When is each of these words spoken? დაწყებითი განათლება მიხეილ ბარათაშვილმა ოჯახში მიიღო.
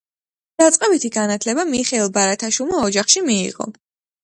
დაწყებითი 0.61 1.11
განათლება 1.17 1.67
მიხეილ 1.73 2.11
ბარათაშვილმა 2.17 2.83
ოჯახში 2.89 3.25
მიიღო. 3.31 3.71